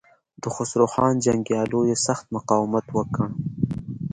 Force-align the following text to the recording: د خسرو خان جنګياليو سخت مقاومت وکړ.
د 0.41 0.43
خسرو 0.55 0.87
خان 0.93 1.13
جنګياليو 1.25 2.01
سخت 2.05 2.25
مقاومت 2.35 2.85
وکړ. 2.97 3.25